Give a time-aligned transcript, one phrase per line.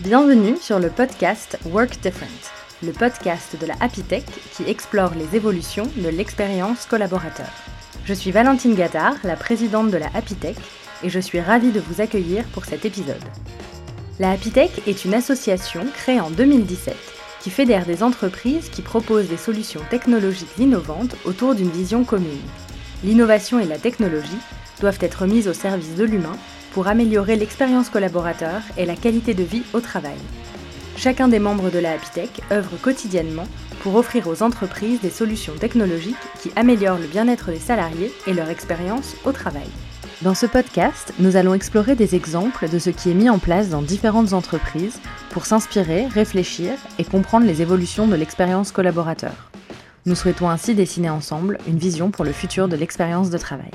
[0.00, 2.28] Bienvenue sur le podcast Work Different,
[2.82, 7.48] le podcast de la Happy qui explore les évolutions de l'expérience collaborateur.
[8.04, 10.36] Je suis Valentine Gattard, la présidente de la Happy
[11.02, 13.24] et je suis ravie de vous accueillir pour cet épisode.
[14.18, 14.52] La Happy
[14.86, 16.94] est une association créée en 2017
[17.40, 22.42] qui fédère des entreprises qui proposent des solutions technologiques innovantes autour d'une vision commune.
[23.02, 24.42] L'innovation et la technologie
[24.78, 26.36] doivent être mises au service de l'humain
[26.76, 30.18] pour améliorer l'expérience collaborateur et la qualité de vie au travail.
[30.94, 33.48] Chacun des membres de la Happy œuvre quotidiennement
[33.80, 38.50] pour offrir aux entreprises des solutions technologiques qui améliorent le bien-être des salariés et leur
[38.50, 39.70] expérience au travail.
[40.20, 43.70] Dans ce podcast, nous allons explorer des exemples de ce qui est mis en place
[43.70, 45.00] dans différentes entreprises
[45.30, 49.50] pour s'inspirer, réfléchir et comprendre les évolutions de l'expérience collaborateur.
[50.04, 53.70] Nous souhaitons ainsi dessiner ensemble une vision pour le futur de l'expérience de travail.